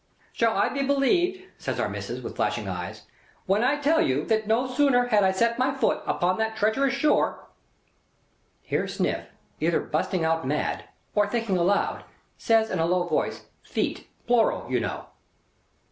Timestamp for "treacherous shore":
6.55-7.45